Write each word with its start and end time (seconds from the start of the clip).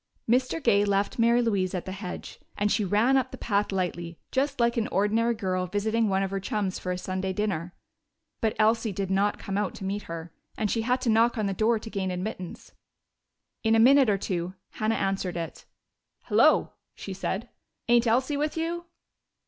Mr. 0.27 0.59
Gay 0.63 0.83
left 0.83 1.19
Mary 1.19 1.43
Louise 1.43 1.75
at 1.75 1.85
the 1.85 1.91
hedge, 1.91 2.39
and 2.57 2.71
she 2.71 2.83
ran 2.83 3.15
up 3.15 3.29
the 3.29 3.37
path 3.37 3.71
lightly, 3.71 4.17
just 4.31 4.59
like 4.59 4.75
an 4.75 4.87
ordinary 4.87 5.35
girl 5.35 5.67
visiting 5.67 6.09
one 6.09 6.23
of 6.23 6.31
her 6.31 6.39
chums 6.39 6.79
for 6.79 6.91
a 6.91 6.97
Sunday 6.97 7.31
dinner. 7.31 7.75
But 8.41 8.55
Elsie 8.57 8.93
did 8.93 9.11
not 9.11 9.37
come 9.37 9.59
out 9.59 9.75
to 9.75 9.83
meet 9.83 10.01
her, 10.09 10.33
and 10.57 10.71
she 10.71 10.81
had 10.81 11.01
to 11.01 11.09
knock 11.11 11.37
on 11.37 11.45
the 11.45 11.53
door 11.53 11.77
to 11.77 11.89
gain 11.91 12.09
admittance. 12.09 12.71
In 13.63 13.75
a 13.75 13.79
minute 13.79 14.09
or 14.09 14.17
two 14.17 14.55
Hannah 14.71 14.95
answered 14.95 15.37
it. 15.37 15.65
"Hello!" 16.23 16.71
she 16.95 17.13
said. 17.13 17.49
"Ain't 17.87 18.07
Elsie 18.07 18.37
with 18.37 18.57
you?" 18.57 18.85